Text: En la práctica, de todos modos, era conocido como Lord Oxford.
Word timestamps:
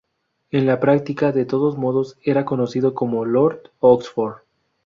En 0.49 0.65
la 0.65 0.79
práctica, 0.79 1.31
de 1.31 1.45
todos 1.45 1.77
modos, 1.77 2.17
era 2.23 2.43
conocido 2.43 2.95
como 2.95 3.23
Lord 3.23 3.69
Oxford. 3.81 4.37